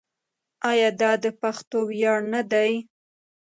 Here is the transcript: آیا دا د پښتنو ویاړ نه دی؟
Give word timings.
آیا 0.69 0.89
دا 1.01 1.11
د 1.23 1.25
پښتنو 1.41 1.79
ویاړ 1.89 2.19
نه 2.33 2.41
دی؟ 2.51 2.71